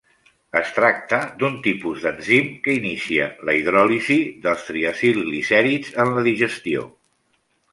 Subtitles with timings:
[0.59, 6.89] Es tracta d'un tipus d'enzim que inicia la hidròlisi dels triacilglicèrids en la digestió.